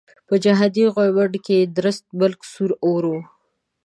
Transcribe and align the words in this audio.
په 0.27 0.33
جهادي 0.43 0.83
غويمنډه 0.93 1.39
کې 1.45 1.57
درست 1.77 2.03
ملک 2.19 2.39
سور 2.51 2.71
اور 2.89 3.03
وو. 3.11 3.19